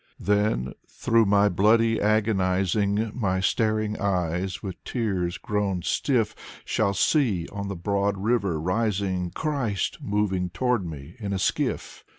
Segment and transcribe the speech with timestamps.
[0.19, 6.33] Then through my bloody agonizing My staring eyes, with tears grown stiff,
[6.65, 12.03] Shall see on the broad river rising Christ moving toward me in a skiff.